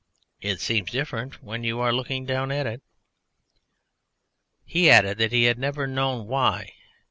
It 0.41 0.59
seems 0.61 0.89
different 0.89 1.43
when 1.43 1.63
you 1.63 1.79
are 1.79 1.93
looking 1.93 2.25
down 2.25 2.51
at 2.51 2.65
it." 2.65 2.81
He 4.65 4.89
added 4.89 5.19
that 5.19 5.31
he 5.31 5.43
had 5.43 5.59
never 5.59 5.85
known 5.85 6.25
why. 6.25 6.73